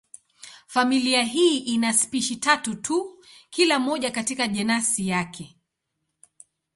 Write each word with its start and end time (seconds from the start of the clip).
Familia 0.67 1.23
hii 1.23 1.57
ina 1.57 1.93
spishi 1.93 2.35
tatu 2.35 2.75
tu, 2.75 3.19
kila 3.49 3.79
moja 3.79 4.11
katika 4.11 4.47
jenasi 4.47 5.07
yake. 5.07 5.55